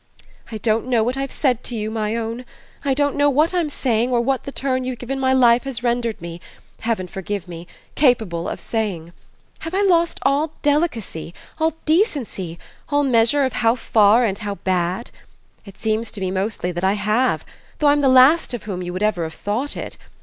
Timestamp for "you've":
4.83-4.97